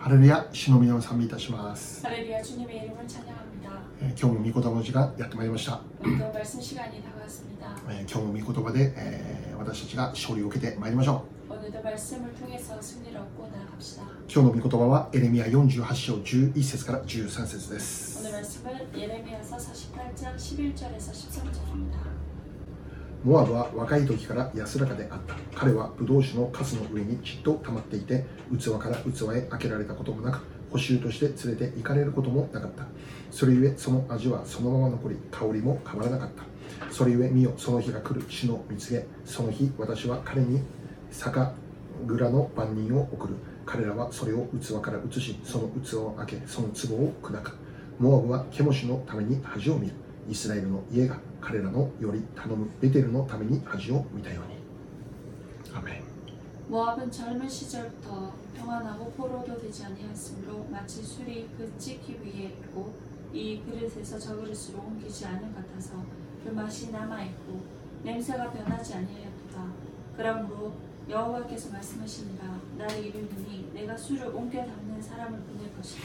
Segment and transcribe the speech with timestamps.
[0.00, 2.04] ハレルヤ、主の皆を賛美いたします。
[2.06, 3.70] 할렐루야 주님의 이름을 찬양합니다.
[4.02, 5.80] えー今日も御言葉の時間やってまいりました。
[6.04, 7.76] 오늘도 말씀 시간이 다가왔습니다.
[7.88, 14.02] えー今日も御言葉で、えー私たちが勝利を受けてまいりましょ 오늘도 말씀을 통해서 승리를 얻고 나아갑시다.
[14.02, 14.06] う。
[14.32, 18.16] 今日の御言葉はエレミア48章11節から13節です。
[23.23, 25.35] モアブは若い時から安らかであった。
[25.53, 28.25] 彼はブドウ酒のカスの上にじっと溜まっていて、
[28.57, 30.39] 器から器へ開けられたこともなく、
[30.71, 32.85] 補修として連れて行かれることもなかった。
[33.29, 36.43] それゆえその味はそのまま残り、香りも変わらなかった。
[36.91, 39.05] それゆえ見よ、その日が来る主の見告げ。
[39.23, 40.59] その日、私は彼に
[41.11, 41.39] 酒
[42.07, 43.35] 蔵の番人を送る。
[43.67, 47.51] 彼らはそれを器から移し、その器を開け、その壺を砕く。
[47.99, 49.93] モアブはケモシのために恥を見る。
[50.28, 54.56] イスラエルの家が彼らのより頼むベテルのために恥を見たように。
[55.74, 56.02] アメン
[56.68, 62.92] 모압은 젊은 시절부터 평안하고 포로도 되지 아니하였으므로 마치 술이 그 찌기 위에 있고
[63.32, 66.02] 이 그릇에서 저 그릇으로 옮기지 않은 같아서
[66.42, 67.62] 그 맛이 남아 있고
[68.02, 69.72] 냄새가 변하지 아니하였도다.
[70.16, 70.72] 그러므로
[71.08, 76.02] 여호와께서 말씀하시니라 나를 이루니 내가 술을 옮겨 담는 사람을 보낼 것이다.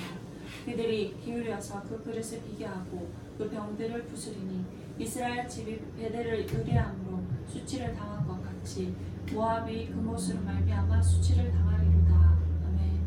[0.66, 4.66] 그들이 기울여서 그 그릇을 비교하고 그 병들을 부수리니
[5.00, 8.94] 이스라엘 집이 베델을 의뢰함으로 수치를 당한 것 같이
[9.34, 12.38] 모압이 그 못으로 말미암아 수치를 당하리로다.
[12.68, 13.00] 아멘.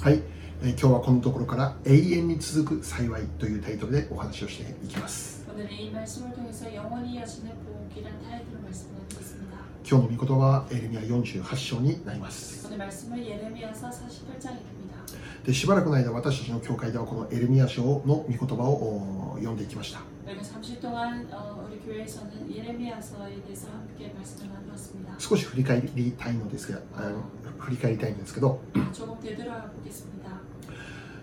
[0.00, 0.22] はい、
[0.62, 5.44] えー今日はこのところから永遠に続く幸いというタイトルでお話をしていきます。
[9.89, 12.69] 今日の御言葉はエレミア48章になります。
[15.43, 20.01] でしばらくの間私たちの教会ではこのエレミア書の御言葉を読んでいきました。
[25.17, 26.79] 少し振り返りたいのですが、
[27.57, 28.59] 振り返りたいんですけど、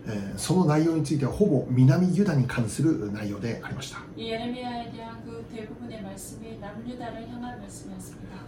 [0.09, 3.99] えー、その内容についてはほぼ南ユダに関する内容でありました。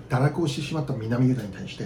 [0.08, 1.84] 堕落をしてしまった南ユダに対して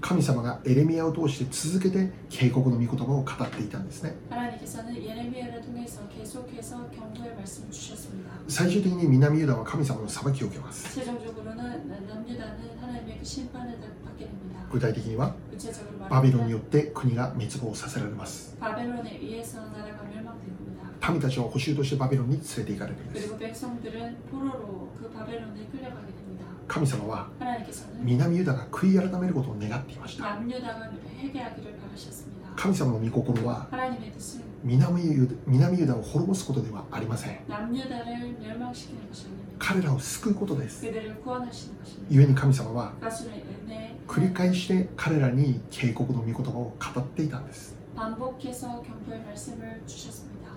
[0.00, 4.14] 神様がエレミアを通して続けて警告の御言葉を語っていたんですね。
[8.46, 11.00] 最終的に南ユダは神様の裁きを受けます。
[14.70, 15.34] 具体的には
[16.08, 18.56] バビロンによって国が滅亡させられます。
[21.10, 23.28] 民たちを補修としてバビロンに連れて行かれています。
[26.68, 27.28] 神様は
[28.02, 30.38] 南ユダが悔い改めることを願っていました。
[32.56, 33.68] 神様の御心は
[34.62, 37.38] 南ユダを滅ぼすことではありません。
[39.58, 40.84] 彼らを救うことです。
[42.10, 42.92] 故に神様は
[44.06, 47.76] 繰り返して彼らに警告の御言葉を語っていたんです。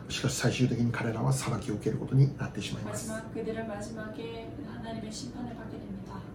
[0.10, 3.12] しかし最終的に彼らは裁きを受けることになってしまいます。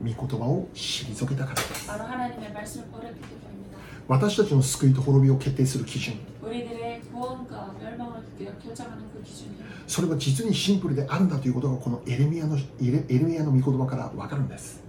[0.00, 1.56] 御言葉を退けたから
[4.08, 6.14] 私たちの救いと滅びを決定する基準
[9.86, 12.62] それは実にシンプルであるんだということがこのエレミアのエ
[13.08, 14.82] レミアの御言葉から分かるんです。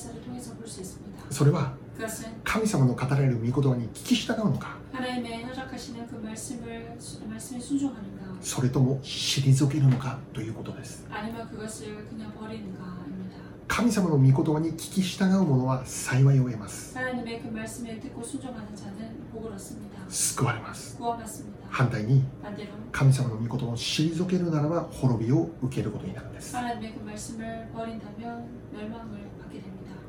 [0.00, 1.22] 예레미야서를 통해서 볼 수 있습니다.
[1.30, 6.96] それは 그것은 神様の語られる御言葉に聞き従うのか 하나님의 허락하시는 그 말씀을
[7.28, 13.36] 말씀에 순종하는가 それとも退けるのかということです 아니면 그것을 그냥 버리는가입니다.
[13.68, 19.96] 神様の御言葉に聞き従う者は幸いを得ます 하나님의 그 말씀에 듣고 순종하는 자는 복을 얻습니다.
[20.08, 21.56] 救われます 구원받습니다.
[21.68, 29.29] 反対に 반대로 神様の御言葉を退けるならば滅びを受けることになるんです 하나님의 그 말씀을 버린다면 멸망을 받게 됩니다.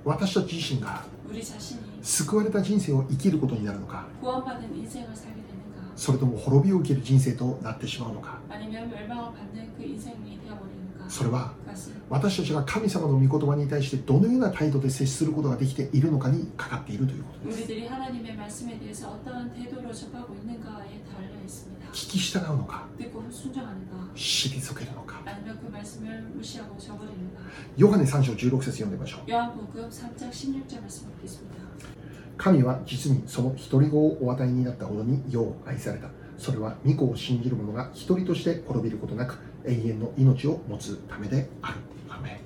[0.04, 1.04] 私たち自身が
[2.02, 4.06] 救われた人生を生きることになるのか
[5.94, 8.38] それとも滅びを受ける人生となってしまうのか。
[11.08, 11.52] それは
[12.08, 17.68] 私たちが神様の御言葉に対してどのような態度で接することができているのかにかかっているということです。
[21.92, 22.86] 聞き従うのか
[24.14, 25.20] 退けるのか。
[27.76, 29.30] ヨハネ3章16節読んでみましょう。
[32.36, 36.08] 神は実にその独り子をお与えになったほどによう愛された。
[36.41, 41.77] それは御子を信じる者が一人として滅びることなく永遠の命を持つためである
[42.09, 42.37] アーメン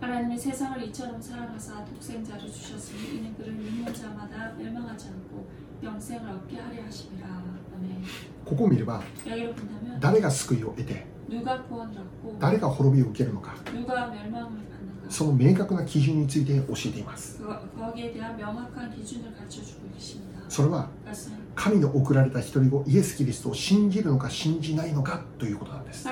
[0.00, 5.46] 하나님이 세상을 이처럼 사랑하사 독생자를 주셨으니 이는 그를 믿는 자마다 멸망하지 않고
[5.82, 7.26] 영생을 얻게 하려 하심이라.
[7.26, 8.02] 아멘.
[8.44, 14.73] ここを見れば 여기를 본다면 誰が救いを得て 누가 구원을 얻고 誰が滅びを受けるのか 누가 멸망을 받는가
[15.09, 17.39] その明確な基準について教えています。
[20.47, 20.89] それは
[21.55, 26.03] 神の送られた一人子イエス・キリストを信じるのか信じないのかということなんです。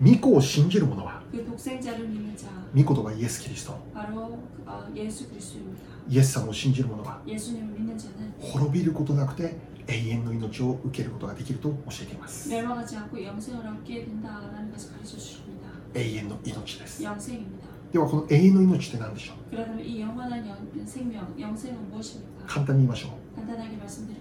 [0.00, 1.20] ミコを信じる者は
[2.72, 3.76] ミコとはイエス・キリスト
[6.08, 7.20] イエス様を信じる者は
[8.40, 9.56] 滅びることなくて
[9.86, 12.48] 永遠の命を受けることができると教えています。
[15.94, 17.02] 永遠の命です。
[17.92, 19.56] ではこの永遠の命って何でしょう？
[22.46, 23.10] 簡単に言いましょう。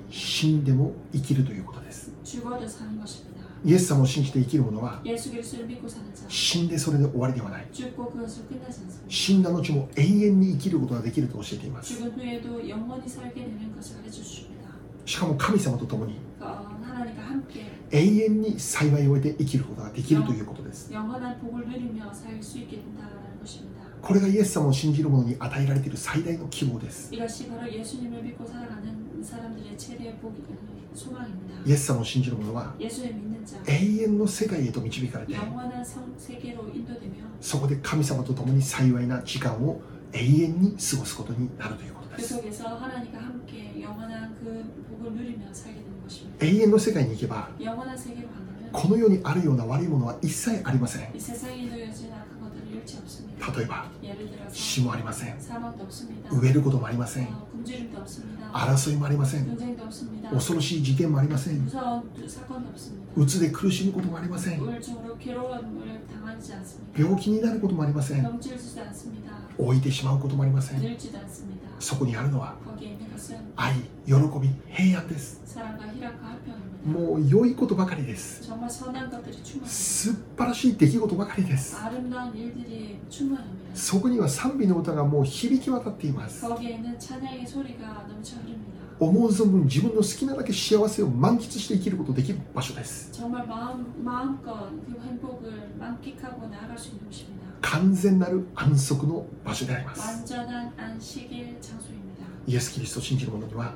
[0.10, 2.12] 死んでも生きるということです。
[3.66, 5.02] イエス様を信じて生きる者は
[6.30, 7.68] 死んでそれで終わりではない。
[9.08, 12.02] 死んだ後も永遠に生きることができると教えています。
[15.06, 16.20] しかも神様と共に
[17.92, 20.92] 永遠に幸いを得て生きることができるということです。
[24.02, 27.14] これがイエス様を信じる者に与えられている最大の希望です。
[27.14, 27.20] イ
[31.72, 35.34] エス様を信じる者は永遠の世界へと導かれて
[37.42, 39.82] そこで神様と共に幸いな時間を
[40.14, 41.99] 永遠に過ごすことになるということです。
[42.19, 46.45] 속에서 하나님과 함께 영원한 그 복을 누리며 살게 되는 것입니다.
[46.47, 53.53] 永遠の世界に行けば 영원한 세계로 가려면 この世にあるような悪いものは一切ありません 이 세상에 놓여진 악한 것들을 잃지 없습니다.
[53.53, 56.29] 例えば 예를 들어서 死もありません 사망도 없습니다.
[56.31, 58.51] 飢えることもありません 어, 굶주림도 없습니다.
[58.53, 60.31] 争いもありません 전쟁도 없습니다.
[60.31, 63.13] 恐ろしい事件もありません 무서운 사건도 없습니다.
[63.17, 67.01] うつで苦しむこともありません 우울증으로 괴로움을 당하지 않습니다.
[67.01, 69.33] 病気になることもありません 병질지도 않습니다.
[69.59, 71.58] 老いてしまうこともありません 늙지도 않습니다.
[71.80, 72.56] そこにあるのは
[73.56, 73.74] 愛、
[74.06, 75.42] 喜び、平安です。
[76.86, 78.44] もう良いことばかりです。
[79.66, 81.76] 素晴らしい出来事ばかりです。
[83.74, 86.46] そこには賛美の歌がもう響き渡っています。
[89.00, 93.10] 思う存分自分の好きなだけ幸せを満喫して生きることできる場所です。
[97.62, 100.34] 完全なる安息の場所であります。
[102.48, 103.74] イエス・キリストを信じる者には、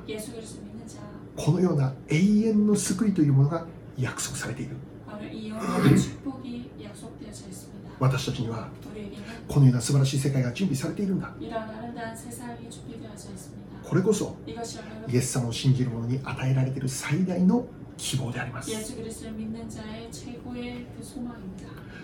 [1.36, 3.66] このような永遠の救いというものが
[3.96, 4.76] 約束されている。
[8.00, 8.68] 私たちには
[9.48, 11.32] このような素晴らしい世界が準備されているんだ。
[13.84, 17.66] これこそイエス様を信じる者に与えられている最大の
[17.96, 18.70] 希望であります。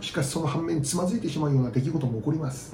[0.00, 2.72] しかしその反面つまずいてしまうような出来事も起こります。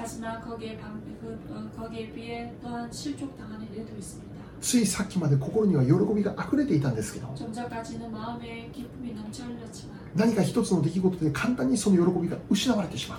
[4.60, 7.28] ついさっきまで心には喜びがあふれていたんですけど
[10.14, 13.18] 何か一つの出来事で簡単にその喜びが失われてしまう。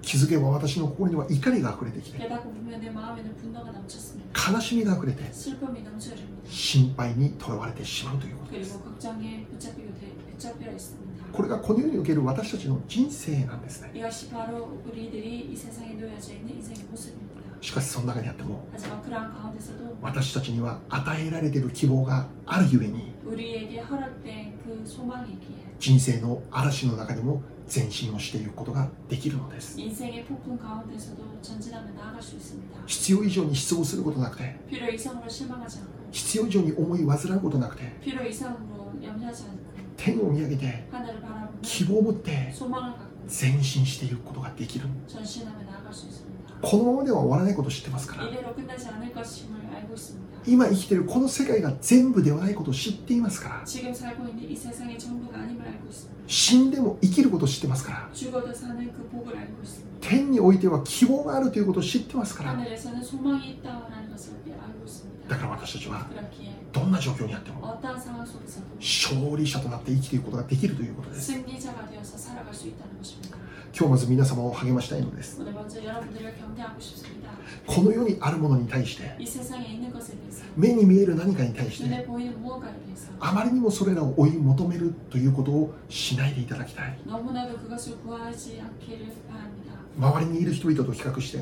[0.00, 2.18] 気づけば私の心には怒りが溢れてきて
[4.32, 5.24] 悲しみが溢れて
[6.48, 8.78] 心配にとらわれてしまうということです。
[11.32, 13.90] これがこの世における私たちの人生なんですね。
[17.60, 18.68] しかしその中にあっても
[20.00, 23.12] 私たちには与えられている希望があるゆえに
[25.78, 29.76] 人生の嵐の中にも前進をしていくことができるのです
[32.86, 34.56] 必要以上に失望することなくて
[36.12, 37.82] 必要以上に思い煩うことなくて
[39.98, 40.84] 天を見上げて
[41.60, 42.54] 希望を持って
[43.28, 44.86] 前進していくことができる。
[46.60, 48.24] このままでは終わらないことを知ってますから。
[50.46, 53.62] 今生きているこの世界が全部ではないことを知っていますから。
[56.26, 58.08] 死んでも生きることを知ってますから。
[60.00, 62.54] 天においては希望があるということを知ってますから。
[65.28, 66.06] だから私たちは
[66.72, 67.60] どんな状況にあっても
[68.80, 71.32] 勝利者となって生きていくことができるということです。
[73.76, 75.40] 今日まず皆様を励ましたいのです。
[77.66, 79.14] この世にあるものに対して
[80.56, 82.06] 目に見える何かに対して
[83.20, 86.98] あまりにもそれらを追い求めるということをしないでいただきたい。
[89.98, 91.38] 周りにいる人々と比較して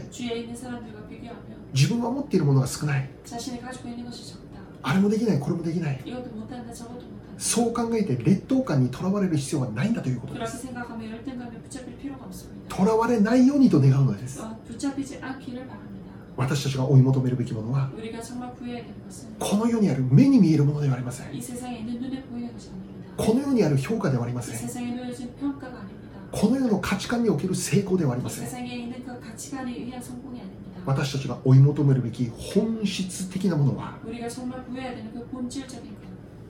[1.75, 3.09] 自分は持っているものが少ない。
[4.83, 6.01] あれもできないこれもできない。
[7.39, 10.67] そう考えて劣等感にとらわれる必要はないんだということです。
[12.69, 13.47] とらわれない。
[13.47, 14.43] ようにと願うのです。
[16.37, 17.91] 私たちが追い求めるべきものは
[19.39, 21.27] この世にある目に見えるものではありません。
[23.17, 24.69] この世にある評価ではありません。
[26.33, 28.49] この世の価値観における成功ではありません。
[30.85, 33.95] 私たちが追い求めるべき本質的なものは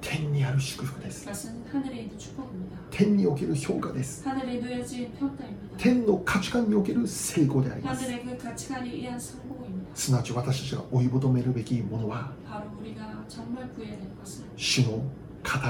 [0.00, 1.26] 天にある祝福です。
[2.90, 4.24] 天における評価です。
[5.76, 8.04] 天の価値観における成功であります。
[9.94, 12.32] すなわち私たちが追い求めるべきものは
[14.56, 15.02] 主の語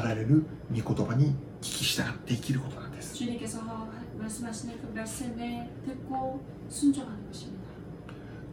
[0.03, 3.15] られる御言葉に聞き従って生きることなんです。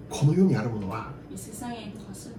[0.10, 1.12] この世にあるものは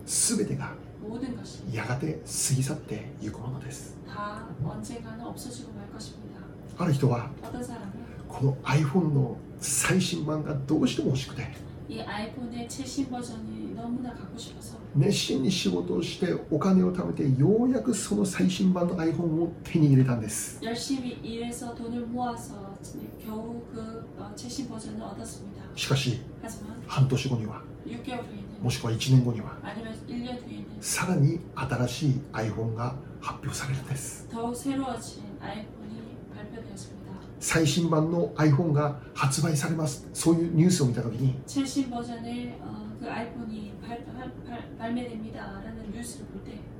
[0.06, 0.72] すべてが
[1.03, 6.39] 모든 것이 やがて過ぎ去っていくものです 다 언젠가는 없어지고 말 것입니다
[6.77, 7.89] ある人は 어떤 사람은
[8.27, 11.47] この iPhone の最新版がどうしても欲しくて
[11.89, 22.75] 이 아이폰의 최신 버전이 너무나 갖고 싶어서 熱心に仕事をしてお金を貯めてようやくその最新版の iPhone を手に入れたんです 열심히 일해서 돈을 모아서
[23.25, 25.63] 겨우 그 어, 최신 버전을 얻었습니다.
[25.75, 29.58] しかし 하지만 半年後には 6개월 후에는 もしくは1年後には
[30.80, 34.26] さらに新しい iPhone が発表されるんです。
[37.38, 40.08] 最新版の iPhone が発売されます。
[40.14, 41.38] そういうニュースを見た時に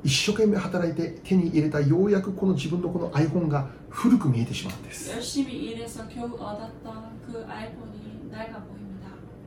[0.03, 5.11] 一生懸命働いて手に入れたようやくこの自分のこの iPhone が古く見えてしまうんです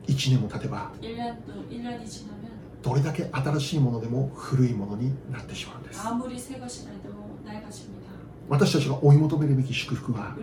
[0.08, 0.90] 1年も経てば
[2.82, 6.00] どれだけ新しいものでも古いものになってしまうんです。
[8.48, 10.34] 私たちが追い求めるべき祝福は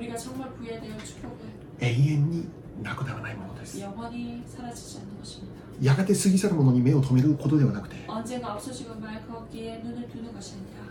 [1.79, 2.48] 永遠に
[2.84, 3.79] なくならないものです。
[5.81, 7.95] やがて過ぎ去るものに目を留めることではなくて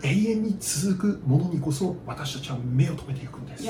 [0.03, 3.63] 永遠に続くものにこそ私たちは目を止めていくんです。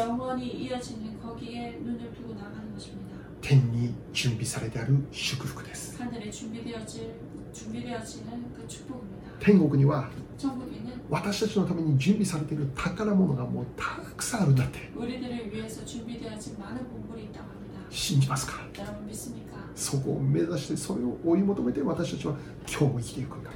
[3.48, 6.00] 天に準備されてある祝福です。
[9.40, 10.10] 天国には
[11.12, 14.80] 私たちのために準備されている宝物がもうたくさんあるんだって。
[17.92, 18.64] 信じますか？
[19.76, 22.34] そこを目指してそれを追い求めて私たちは
[22.68, 23.52] 今日も生きていくんだ。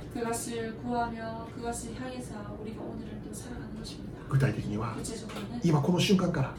[4.30, 4.96] 具体的には
[5.64, 6.54] 今この瞬間から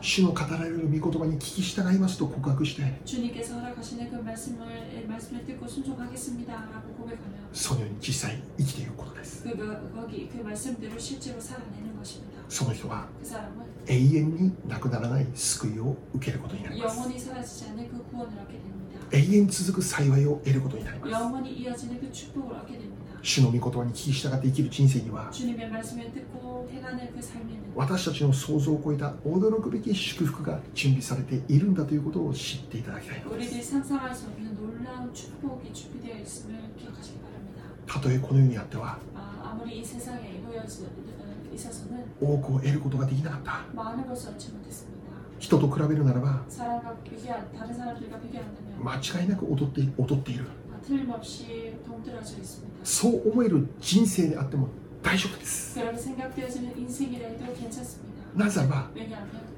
[0.00, 2.82] 主の語られる御言葉に聞き従いますと告白して
[7.52, 9.44] そのように実際生きていることです。
[12.48, 13.06] その人は
[13.86, 17.08] 永遠になくならない救いを受けることになります。
[19.12, 21.12] 永遠続く幸いを得ることになります
[23.22, 25.30] 主の御言葉に聞き従って生きる人生には
[27.74, 33.28] 私たちの想像を超えた驚くべき祝福が準備されているんだということを知っていただきたいです。
[37.86, 38.00] た。
[38.00, 38.98] とえこの世にあっては
[42.20, 43.60] 多くを得ることができなかった。
[45.38, 46.42] 人と比べるならば
[48.82, 50.44] 間違いなく劣って劣っている
[52.84, 54.68] そう思える人生であっても
[55.02, 55.78] 大丈夫です。
[58.36, 58.90] なぜならば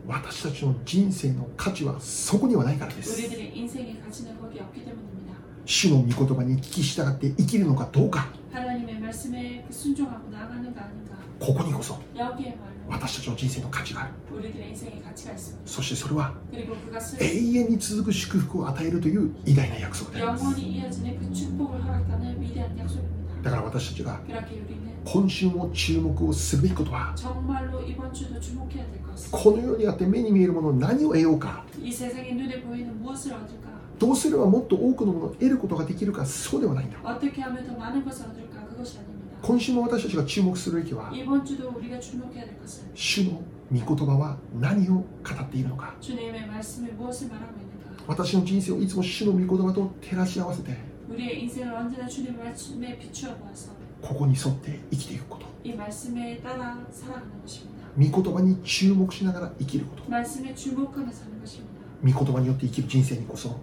[0.07, 3.21] 私たちの人生の価値はそこにはないからです
[5.65, 8.29] 主の御言葉に聞き従って生きるのかどうか。
[11.41, 11.99] ここにこそ
[12.89, 14.11] 私たちの人生の価値がある。
[15.65, 16.35] そしてそれは
[17.21, 20.25] 永遠に続く祝福を与えるという偉大な約束です。
[23.43, 24.21] だから私たちが
[25.05, 27.13] 今週も注目をすべきことは
[29.33, 31.65] このようにあって目に見えるもの何を得ようか。
[33.99, 36.99] どうすればもっと多くのものを得ることができるかそうではないんだ。
[39.43, 41.11] 今週も私たちが注目するべきは
[42.95, 45.05] 主の御言葉は何を語
[45.41, 45.95] っているのか。
[48.07, 50.77] 私の人生をいつも主の御言葉と照らし合わせて
[54.01, 55.47] ここに沿って生きていくこと。
[57.97, 60.03] 御言葉に注目しながら生きること。
[62.05, 63.61] 御言葉によって生きる人生にこそ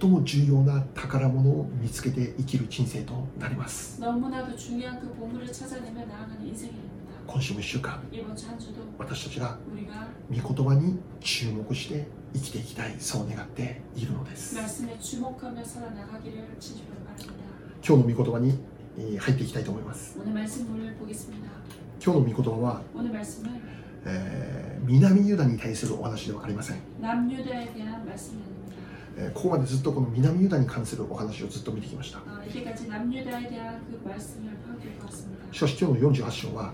[0.00, 4.00] 最も重要な宝物を見つけて生きる人生となります。
[7.26, 8.02] 今週も1週間
[8.98, 9.56] 私たちが
[10.30, 14.56] 御言葉に注目して生きていきたいそう願っているのです。
[17.86, 18.58] 今日の御言葉に
[19.18, 20.18] 入っていきたいと思います。
[22.04, 22.82] 今日の御言葉は
[24.06, 26.78] えー、南ユダに対するお話ではありません。
[29.16, 32.18] え、ここまでずっとこの南ユダに関するお話をずっと見てきました。
[35.52, 36.72] しかし今日の48章は、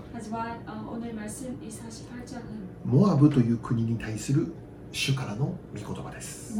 [2.83, 4.51] モアブという国に対する
[4.91, 6.57] 主からの御言葉です。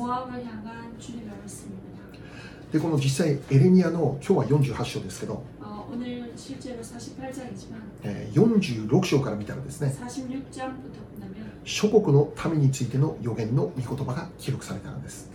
[2.71, 5.43] で、この実際エレミアの今日は48章ですけど、
[8.33, 9.93] 46章から見たらですね
[11.63, 15.29] 諸国の民についての予言の御言葉が記録されたんです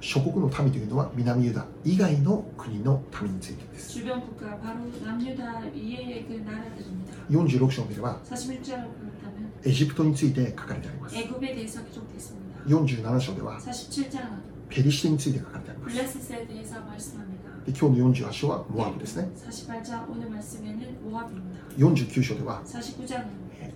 [0.00, 3.98] 諸国の民というのは南ユダ以外の国の民についてです
[7.30, 8.18] 46章を見れば
[9.64, 11.16] エジプトについて書かれてあります
[12.66, 13.60] 47章では
[14.68, 15.96] ペリシテについて書かれてあります。
[17.66, 19.28] 今日の48章はモアブですね。
[21.78, 22.62] 49章では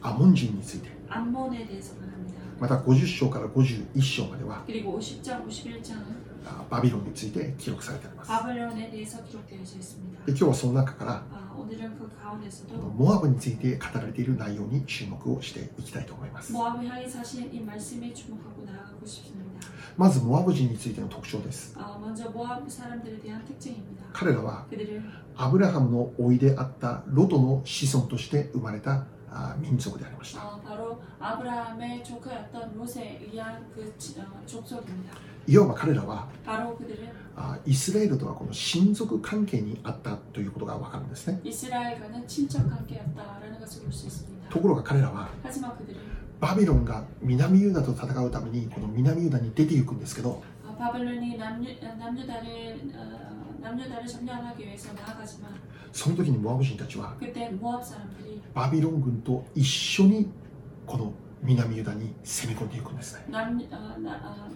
[0.02, 0.88] アモン人について。
[2.60, 4.64] また50章から51章までは
[6.68, 8.30] バビロンについて記録されてあります。
[10.26, 11.22] で今日はその中から
[12.96, 16.52] モアブについて語られている内容に注目をしていきたいと思います。
[19.98, 21.76] まずモアブ人についての特徴です。
[24.12, 24.64] 彼らは
[25.36, 29.06] アブラハムのおいであったロトの子孫として生まれた
[29.58, 30.40] 民族でありました。
[35.48, 36.28] いわば彼らは
[37.66, 41.40] イスラエルとはこの親族関係にあったということがわかるんですね。
[44.48, 45.28] ところが彼らは
[46.39, 55.51] バビロンが南ユダと戦うためにこの南ユダに出ていくんですけど 어, 바벨론이 남유, 어, 남유다를 어, 남유다를 점령하기 위해서 나아가지만
[55.91, 60.29] その時にモアブ人たちは 그때 모압 사람들이 バビロン軍と一緒に
[60.85, 64.49] この南ユダに攻め込んでいくんですね 남 어, 나, 어,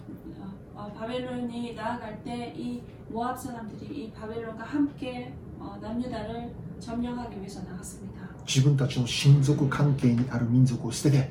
[0.74, 7.62] 어, 어, 바벨론이 나아갈 때 이 모압 사람들이 이 바벨론과 함께 어, 남유다를 점령하기 위해서
[7.62, 8.28] 나갔습니다.
[8.46, 11.30] 自分たちの親族関係にある民族を捨てて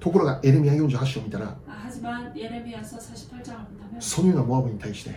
[0.00, 1.56] ところがエレミア48章を見たら
[4.00, 5.10] そのようなモアブに対して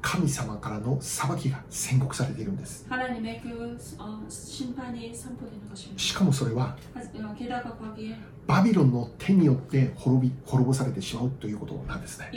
[0.00, 2.86] 神様からの裁きが宣告されているんです。
[5.96, 6.76] しかもそれは
[8.46, 12.28] バビロンの手によって滅び滅ぼされてしまうということなんですね。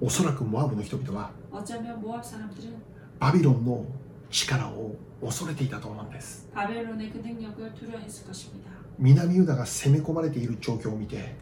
[0.00, 1.30] おそらくモアブの人々は
[3.20, 3.84] バビロンの
[4.32, 6.48] 力を恐れていたと思うんです。
[8.98, 11.34] 南ユダが攻め込まれている状況を見て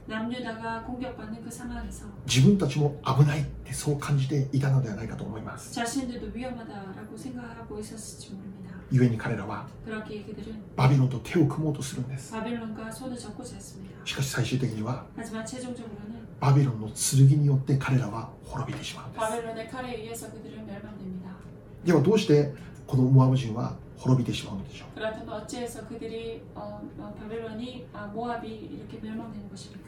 [2.26, 5.74] 自分たちも危ないってそう感じていたのではないかと思います。
[8.98, 9.66] 故に彼らは
[10.76, 12.34] バビロンと手を組もうとするんです
[14.04, 15.04] しかし最終的には
[16.40, 19.22] バビロンの剣によって彼らは滅びてしまうんです
[21.84, 22.52] ではどうして
[22.90, 25.00] このモアブ人は滅びてしまうのでしょう。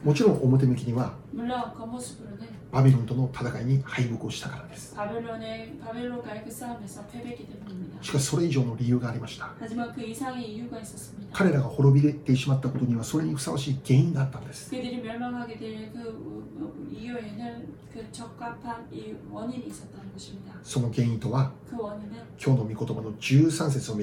[0.03, 1.13] もちろん表向きには
[2.71, 4.95] バビロンとの戦いに敗北をしたからです。
[8.03, 9.49] しかしそれ以上の理由がありました
[11.31, 14.69] 彼らが滅びてしまったことにはそれにふさわしい原因があったんです
[20.63, 21.51] その原因とは
[22.43, 24.02] 今日の御言葉の13節を見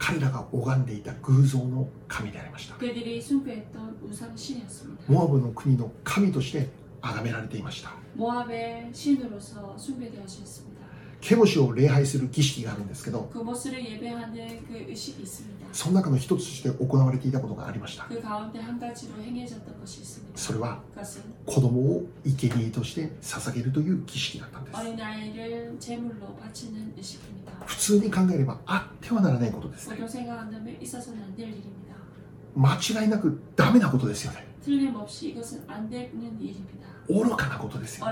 [0.00, 5.04] 彼らが拝んでいた偶像の神でありました 그들이 숭배했던 우상 신이었습니다.
[5.08, 6.68] モアブの国の神として
[7.02, 10.69] 崇められていました 모압의 신으로서 숭배되어졌습니다.
[10.70, 10.70] 다.
[11.21, 13.29] ケボシを礼拝する儀式があるんですけど
[15.71, 18.05] その中の一つとして行われていたことがありました。
[20.35, 20.81] それは
[21.45, 24.77] 子供を生贄として捧げるという儀式だったんです。
[27.65, 29.95] 普通に考えればあってはならないことです、ね、
[32.55, 34.47] 間違いなくダメなことですよね。
[37.07, 38.11] 愚かなことですよ、ね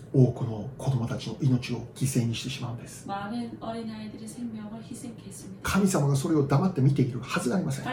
[0.13, 3.07] 多くの子供たちの命を犠牲にしてしまうんです。
[5.63, 7.85] 神様がそれを黙って見ているはずがありません。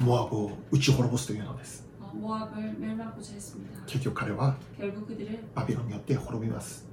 [0.00, 1.84] モアブを打ち滅ぼすというのです。
[3.86, 4.56] 結局彼は
[5.54, 6.88] バビロンによって滅びます。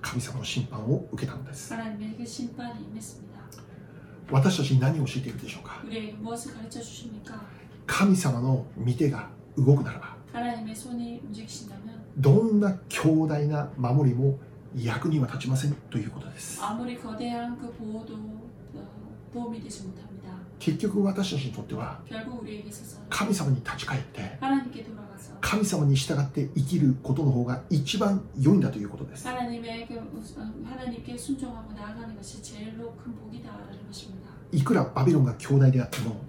[0.00, 1.74] 神様の審判を受けたのです。
[4.30, 5.82] 私たちに何を教えているでしょうか？
[7.92, 9.28] 神様の見てが
[9.58, 10.16] 動くならば
[12.16, 14.38] どんな強大な守りも
[14.74, 16.58] 役には立ちませんということです。
[20.58, 22.00] 結局私たちにとっては
[23.10, 24.38] 神様に立ち返って
[25.42, 29.24] 神様に従って生きることの方が一番良いんだということです。
[34.52, 36.22] いくらバビロンが兄弟であっても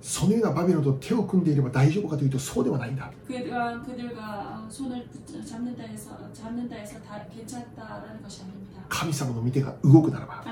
[0.00, 3.10] そのようなバビロンと手を組んでいれば大丈夫かというとそうではないんだ。
[8.88, 10.42] 神様の見てが動くならば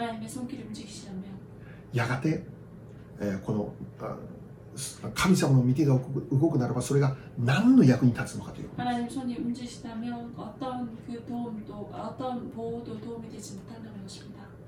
[1.93, 2.43] やがて、
[3.21, 3.73] えー、この
[5.15, 5.99] 神様の見てが
[6.33, 8.69] 動くならばそれが何の役に立つのかという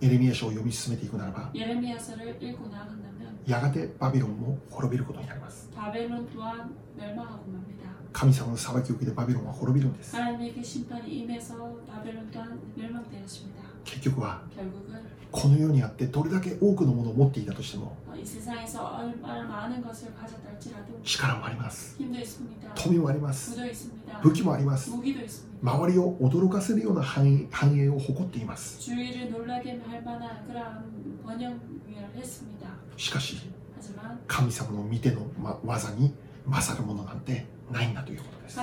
[0.02, 1.50] エレミア書を読み進めていくならば
[3.46, 5.70] やがてバビロンも滅びることになります。
[8.12, 10.12] 神様の裁きを受けてバビロンは滅びるんです。
[13.84, 14.42] 結局は
[15.30, 17.96] この世にあってどれだけ多くのものを持っていたとしても
[21.02, 21.96] 力もあります。
[22.74, 23.58] 富もあります。
[24.22, 24.92] 武器もあります。
[25.62, 28.80] 周りを驚かせるような繁栄を誇っています。
[32.96, 33.36] しかし
[34.26, 35.26] 神様の見ての
[35.64, 36.14] 技に
[36.46, 38.56] 勝るものなんてないんだということです。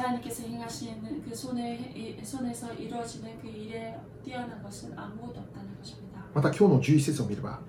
[6.35, 7.59] また今日の11節を見れば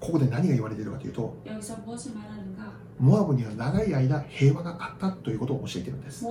[0.00, 1.36] ここで何が言われているかというと
[2.98, 6.24] モアブには長い間平和があったということを教えているんです。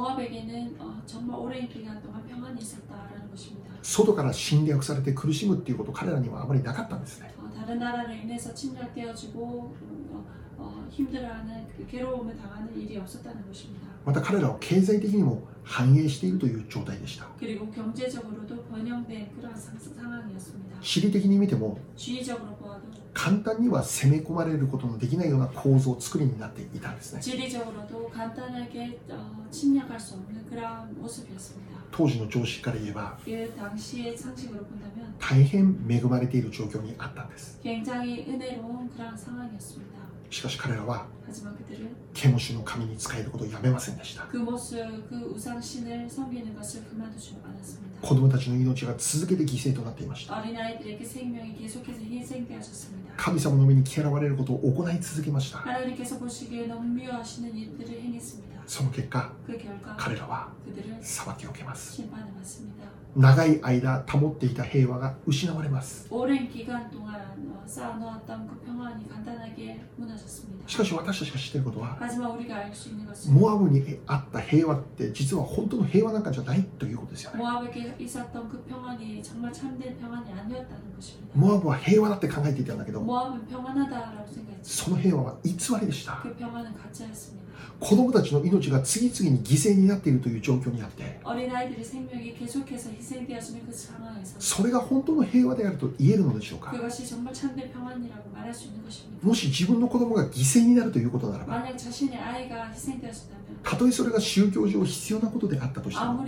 [3.83, 7.33] 外から侵略されて苦しむということ彼らにはあまりなかったんですね。
[10.62, 13.86] 어, 힘들어하는 그 괴로움을 당하는 일이 없었다는 것입니다.
[14.04, 20.80] また彼らは経済的にも繁栄しているという状態でした 그리고 경제적으로도 번영된 그러한 상- 상황이었습니다.
[20.80, 22.82] 地理的に見ても 주의적으로 보아도
[23.12, 31.68] 簡単には攻め込まれることのできないような構造作りになっていたんですね 지리적으로도 간단하게 어, 침략할 수 없는 그러한 모습이었습니다.
[31.90, 39.98] 当時の常識から言えば 그 당시의 상식으로 본다면 大変恵まれている状況にあったんです 굉장히 은혜로운 그러한 상황이었습니다.
[40.33, 41.05] しかし彼らは
[42.13, 44.23] ケモシの神に仕えることをやめませんでした。
[48.01, 50.33] 子供たちの命が続けて犠牲となっていました。
[53.15, 55.59] 神様の目に嫌われることを行い続けました。
[58.65, 59.31] その結果
[59.97, 60.49] 彼らは
[61.01, 62.01] 裁きを受けます。
[63.15, 66.07] 長い間保っていた平和が失われます。
[70.65, 71.97] しかし私たちが知っていることは、
[73.29, 77.37] モアブにあった平和って実は本当の平和なんかじゃないということですよね。
[81.35, 83.01] モアブは平和だって考えていたんだけど、
[84.63, 86.23] その平和は偽りでした。
[87.79, 91.19] 子供たちの命が次々に犠牲になっているという状況にあって
[94.39, 96.71] それが本当の平和であると言えるのでしょうか。
[99.21, 101.53] もし自分の子供が犠牲になるということならば
[103.63, 106.25] たとえそれが宗教上必要なことであったとしても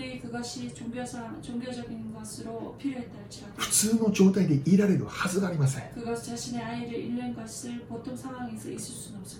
[3.57, 5.83] 普通の状態でいられるはずがありません。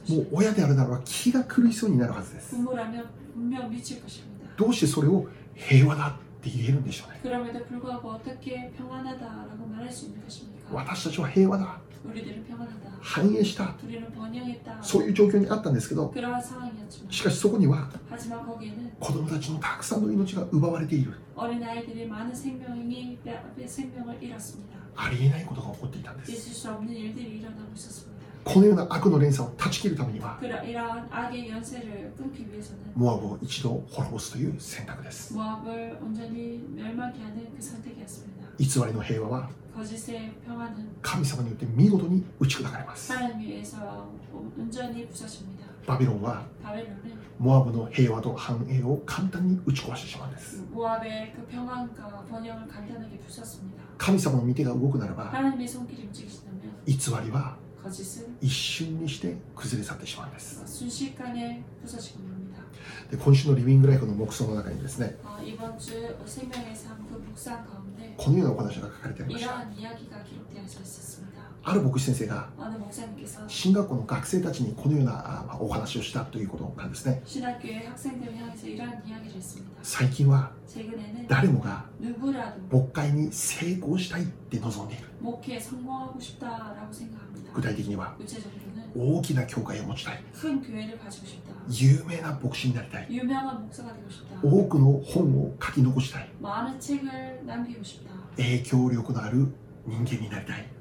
[0.10, 2.56] もう親であるならば気が狂いそうになるはずです。
[4.58, 7.20] どうしてそれを平和だって言えるんでしょうね。
[10.72, 11.80] 私たちは平和だ。
[13.02, 13.76] 繁栄した。
[14.82, 16.12] そういう状況にあったんですけど、
[17.10, 17.90] しかしそこには
[19.00, 21.14] 子供たちのたくさんの命が奪われている。
[24.96, 26.32] ありえないことが起こっていたんです。
[28.46, 30.40] このような悪の連鎖を断ち切るためには
[32.96, 35.34] モアブを一度滅ぼすという選択です。
[38.58, 39.50] 偽りの平和は
[41.02, 43.12] 神様によって見事に打ち砕かれます。
[45.88, 46.44] バビロンは
[47.40, 50.64] モアブの平和と繁栄を簡単に打ち壊してしまうんです。
[53.98, 55.32] 神様の御手が動くならば
[56.86, 57.58] 偽りは
[58.42, 60.62] 一瞬にして崩れ去ってしまうんです。
[63.10, 65.18] で今週のリビングライフの目想の中にですね
[68.18, 69.52] このようなお話が書かれていました。
[71.68, 72.48] ある牧師先生が
[73.48, 77.24] 進学校の学生たちにこのようなお話をしたということなんですね。
[79.82, 80.52] 最近は
[81.28, 81.86] 誰もが
[82.72, 85.06] 牧会に成功したいって望んでいる。
[87.56, 88.16] 具体的には
[88.96, 90.24] 大きな教会を持ちたい。
[91.68, 93.08] 有名な牧師になりたい。
[94.44, 96.30] 多くの本を書き残したい。
[98.38, 99.48] 影響力のある
[99.88, 100.75] 人間になりたい。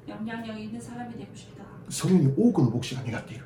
[1.88, 3.44] そのように多くの牧師が願っている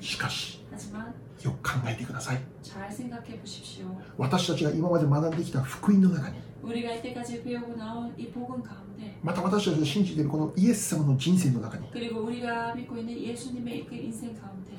[0.00, 0.62] しかし
[1.42, 2.40] よく考えてください
[4.16, 6.36] 私たちが今まで学んできた福音の中に
[9.22, 11.88] また私たちが信じているこのイエス様の人生の中に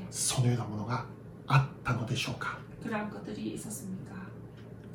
[0.09, 1.05] そのようなものが
[1.47, 2.59] あったのでしょうか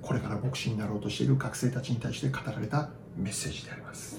[0.02, 4.16] これから牧師になろうとしている学生たちに対して語られたメッセージであります。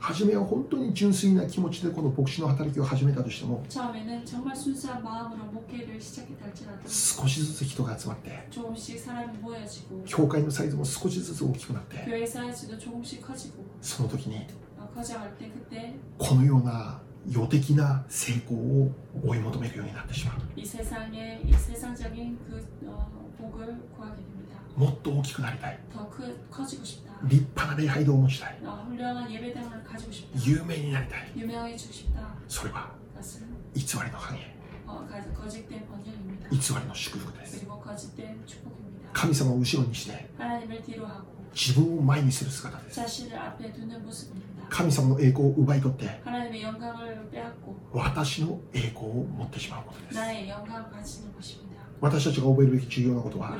[0.00, 3.64] 初めは本当に純粋な気持ちでこの牧師の働きを始めたとしても
[6.86, 8.46] 少しずつ人が集まって
[10.06, 11.96] 教会のサイズも少しずつ大きくなって
[13.80, 14.46] その時に
[16.16, 18.90] このような予的な成功を
[19.26, 20.36] 追い求めるようになってしまう。
[24.76, 25.78] もっと大きくなりたい。
[27.24, 28.58] 立派な礼拝堂を持ちたい。
[30.44, 31.32] 有名になりたい。
[32.48, 32.92] それは
[33.74, 34.54] 偽りの繁栄。
[36.50, 37.66] 偽りの祝福です。
[39.12, 40.26] 神様を後ろにして
[41.54, 43.00] 自分を前にする姿です。
[44.68, 46.04] 神様の栄光を奪い取って
[47.92, 50.18] 私の栄光を持ってしまうことです。
[52.00, 53.56] 私たちが覚えるべき重要なことは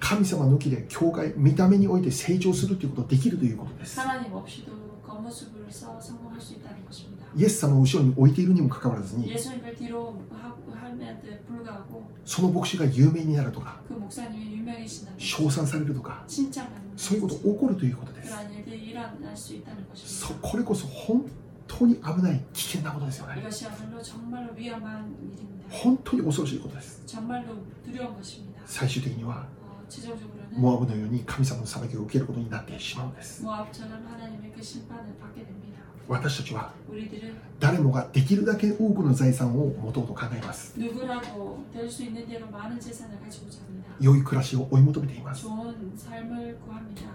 [0.00, 4.00] 神様抜きで教会見た目において成長するということができるということです。
[7.36, 9.30] イエス様を後ろに置いているにもかかわらずに
[12.24, 13.80] その牧師が有名になるとか
[15.18, 16.24] 称賛されるとか
[16.96, 18.30] そういうこと起こるということです
[20.42, 21.24] これこそ本
[21.68, 23.42] 当に危ない危険なことですよね
[25.68, 27.02] 本当に恐ろしいことです
[28.66, 29.46] 最終的には
[30.58, 33.44] モアブのように神様の裁きを受けることになってしまうんです
[36.08, 36.72] 私たちは
[37.58, 40.74] 誰もができるだけ多くの財産を持とうと考えます。
[43.98, 45.46] 良い暮らしを追い求めています。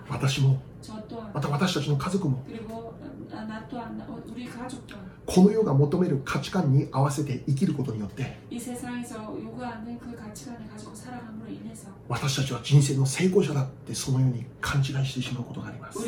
[0.10, 0.62] 私も
[1.34, 2.44] また私たちの家族も
[5.26, 8.40] この世が求める価値観に合わせて生きることによって
[12.10, 16.00] 私たちは人生の成功者だってそのように勘違いしてしまうことがあります。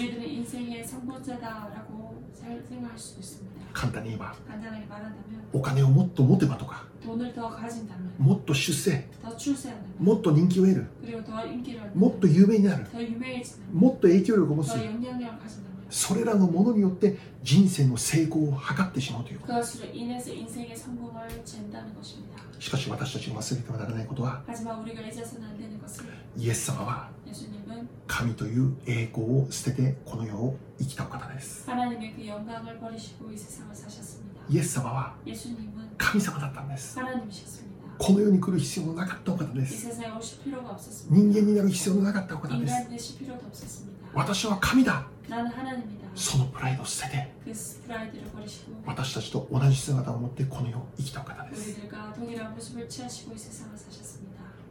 [2.32, 3.58] 우리들은 인생의 성공자다라고 살- 생각할 수 있습니다.
[3.72, 12.12] 簡単に言えば 간단하게 말한다면 お金をもっと持てばとか 돈을 더 가진다면 もっと出世 더 출세한다면 もっと人気を得る 그리고 더 인기를 もっ
[12.16, 22.36] 얻는다면 と有名になる 더 유명해진다면 もっと影響力を持つ 더 영향력을 가진다면 それらのものによって人生の成功を図ってしまうということ 그것으로 인해서 인생의 성공을 잰다는 것입니다.
[22.58, 26.04] しかし私たちが忘れてはならないことは 하지만 우리가 잊어서는 안 되는 것은
[26.36, 27.21] イエス様は 예수님은
[28.07, 31.65] 神という栄光を捨ててこの世を生きたお方です。
[34.49, 35.15] イエス様は
[35.97, 36.99] 神様だったんです。
[37.97, 39.87] この世に来る必要のなかったお方です。
[41.09, 42.73] 人間になる必要のなかったお方です。
[44.13, 45.05] 私は神だ。
[46.15, 47.27] そのプライドを捨てて
[48.85, 51.79] 私たちと同じ姿を持ってこの世を生きたお方です。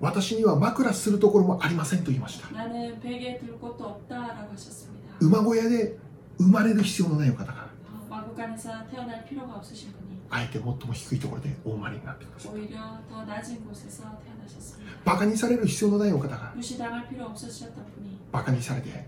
[0.02, 2.48] 私には枕するところもありませんと言いました
[5.20, 5.96] 馬小屋で
[6.38, 7.70] 生まれる必要のないお方が。
[10.28, 12.52] あえて最も低いところでお生まれになってください
[15.04, 15.36] バカに。
[15.36, 16.52] される必要のないお方が。
[18.32, 18.60] バカに。
[18.60, 19.06] されて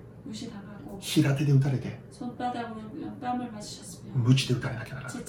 [1.00, 1.98] 平手で打たれて
[4.14, 5.24] 無知で打たれなきゃならない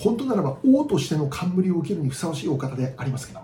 [0.00, 3.40] 本当ならば王としての冠を受けるにふさわしいお方でありますけど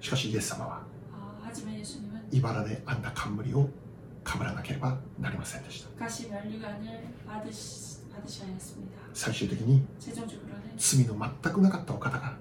[0.00, 0.82] しかしイエス様は
[2.32, 3.68] 茨であんな冠を
[4.24, 5.88] かぶらなければなりませんでした。
[9.14, 9.82] 最終的に
[10.76, 12.36] 罪の全くなかったお方が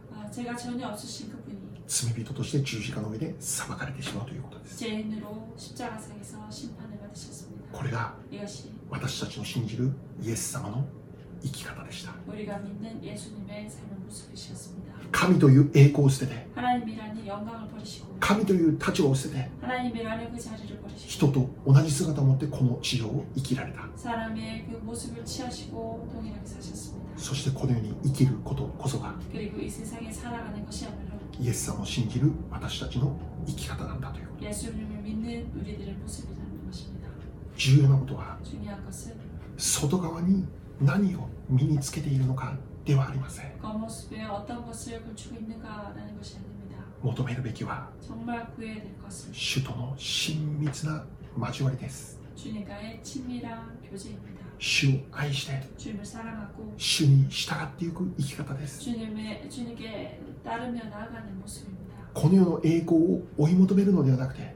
[1.88, 4.80] 罪人として十字架の上で裁かれてしまうということです。
[7.71, 8.13] これが
[8.89, 10.86] 私たちの信じるイエス様の
[11.41, 12.13] 生き方でした。
[15.12, 16.47] 神という栄光を捨てて
[18.19, 19.49] 神という立場を捨てて
[21.08, 23.88] 人と同じ姿を持ってこの地上を生きられた。
[27.17, 29.13] そしてこの世に生きることこそが
[31.39, 34.27] イエス様を信じる私たちの生き方なんだという。
[37.60, 38.38] 重要なことは
[39.58, 40.45] 外側に
[40.80, 43.52] 何を身につけているのかではありません。
[47.04, 47.89] 求めるべきは
[49.34, 51.06] 主との親密な
[51.38, 52.17] 交わりです。
[54.58, 55.54] 主を愛して
[56.78, 58.80] 主に従っていく生き方です。
[62.13, 64.56] この世の栄光を追い求めるのではなくて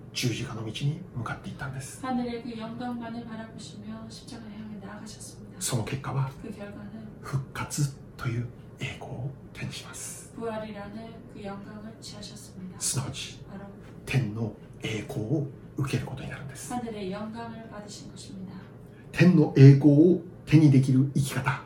[0.13, 2.01] 十字架の道に向かっていったんです。
[5.59, 6.31] その結果は
[7.21, 8.47] 復活という
[8.79, 10.33] 栄光を手にします。
[12.79, 13.39] すなわち
[14.05, 15.47] 天の栄光を
[15.77, 16.73] 受けることになるんです。
[19.11, 21.61] 天の栄光を手にできる生き方。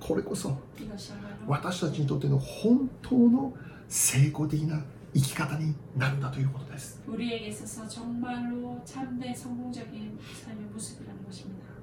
[0.00, 0.58] これこそ
[1.46, 3.52] 私たちにとっての本当の
[3.88, 4.82] 成功的な
[5.14, 7.00] 生き方になるんだということです。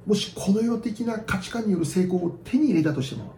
[0.06, 3.34] もしこの世的な価値観による成功を手に入れたとしても、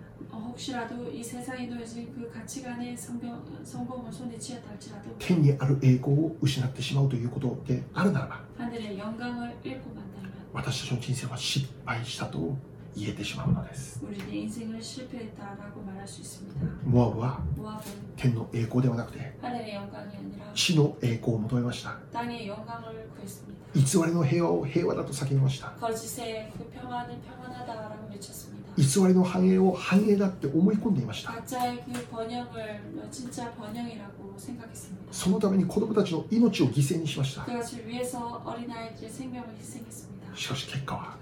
[5.20, 8.42] 天にある栄光を失ってしまうということであるならば、
[10.54, 12.58] 私たちの人生は失敗したと
[12.96, 14.02] 言えてしまうのです。
[16.84, 17.40] モアブは
[18.16, 19.37] 天の栄光ではなくて、
[20.58, 21.96] 死の栄光を求めました。
[23.76, 25.72] 偽りの平和を平和だと叫びました。
[28.76, 31.34] 偽りの繁栄を繁栄だって思い込んでいました。
[35.12, 37.46] そのために子供たちの命を犠牲にしました。
[40.36, 41.18] しかし結果は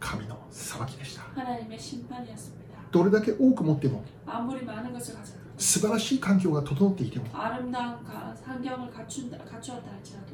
[0.00, 1.22] 神の裁きでした。
[2.90, 4.02] どれだけ多く持っても
[5.58, 7.24] 素晴らしい環境が整っていても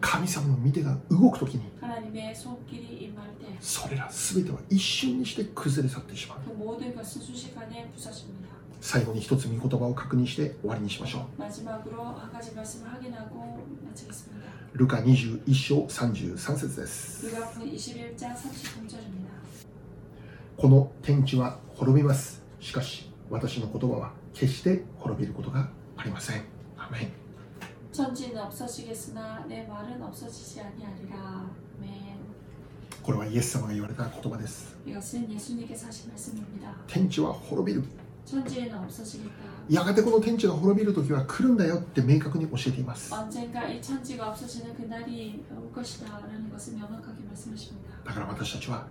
[0.00, 1.62] 神様の見てが動くときに
[3.60, 6.38] それら全ては一瞬にして崩れ去ってしまう
[8.80, 11.42] 最後に一つ御言葉を確認して終わりにしましょう
[14.74, 17.26] ルカ21章33節です.
[20.56, 26.42] この天地は滅びますしかし私の言葉は決して滅びることがありません。
[26.76, 27.08] アメン。
[33.02, 34.76] これはイエス様が言われた言葉です。
[36.88, 37.86] 天地は滅びる。
[39.68, 43.10] やがてこの天地が滅びる時は来るんだよって明確に教えています。
[48.04, 48.86] だから私たちは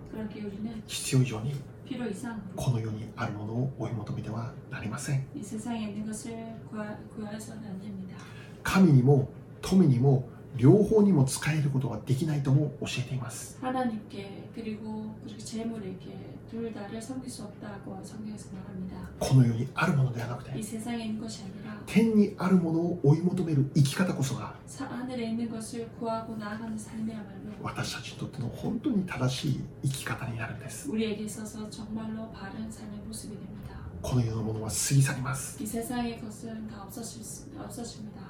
[0.86, 1.54] 必要以上に
[1.87, 6.33] 필요 이상 この世にあるものを追い求めてはなりません 이 세상에 있는 것을
[6.69, 8.15] 구하, 구하서는 안 됩니다.
[8.63, 9.27] 神にも
[9.61, 18.97] 富にも両方にも使えることができないとも教えています 하나님께 그리고 그리고 재물에게 둘 다를 섬길 수 없다고 성경에서 말합니다.
[19.19, 27.51] この世にあるものではなく 이 て 세상에 있는 것이 아니라 天にあるものを追い求める生き方こそが 사- 하늘에 있는 것을 구하고 나아가는 삶이야말로
[27.61, 33.62] 私たちにとっての本当に正しい生き方になるんです 우리에게 있어서 정말로 바른 삶의 모습이 됩니다.
[34.04, 35.56] この世のものは過ぎ去ります。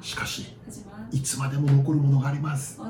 [0.01, 0.57] しかし、
[1.11, 2.81] いつまでも残るものがあります。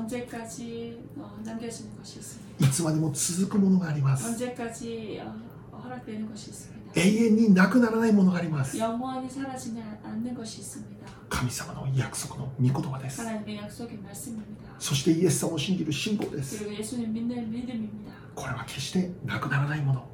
[2.59, 4.37] いつまでも続くものがあります。
[6.93, 8.77] 永遠になくならないものがあります。
[11.29, 13.21] 神様の約束の御言葉です。
[14.79, 16.63] そしてイエス様を信じる信仰です。
[18.35, 20.07] これは決してなくならないもの。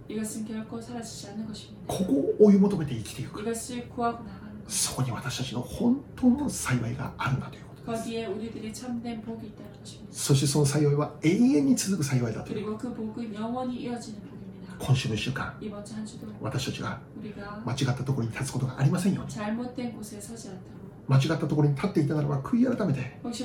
[1.88, 3.43] ここを追い求めて生きていく。
[4.68, 8.03] そこに私たちの本当の幸いがあるんだということです。
[10.12, 12.88] そしてその幸いは永遠に続く幸いだということ。
[14.80, 15.53] 今週の1週間
[16.41, 16.99] 私たちが
[17.66, 19.24] 間違ったところに立つことがありませんよ
[21.12, 23.43] 間違ったところに立っていたならば悔い改めて本来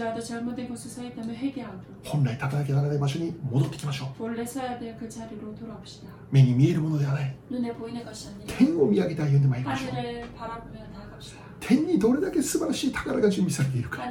[2.34, 4.30] 立たなきゃならない場所に戻ってきましょう。
[6.30, 7.34] 目に見えるものではない。
[8.46, 9.92] 天を見上げて歩んでまいりましょう
[11.58, 14.04] 天にどれだけ素晴らしい宝が準備されているか。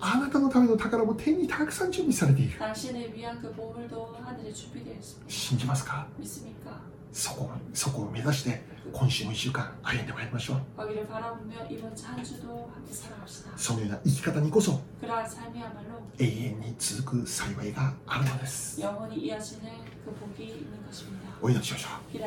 [0.00, 2.52] あなたのための宝も天にたくさん準備されている。
[5.26, 6.06] 信じますか？
[7.12, 8.62] そこそこを目指して
[8.92, 10.58] 今週も1週間歩んでまいりましょう。
[13.56, 14.80] そのような生き方にこそ
[16.18, 18.80] 永遠に続く幸いがあるのです。
[21.42, 22.18] お祈りしましょう